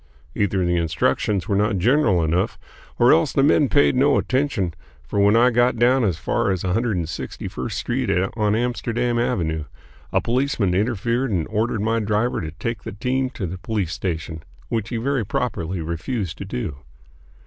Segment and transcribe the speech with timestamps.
[0.33, 2.57] Either the instructions were not general enough,
[2.97, 6.63] or else the men paid no attention; for when I got down as far as
[6.63, 9.65] 161st Street on Amsterdam Avenue,
[10.11, 14.41] a policeman interfered and ordered my driver to take the team to the police station,
[14.69, 16.77] which he very properly refused to do.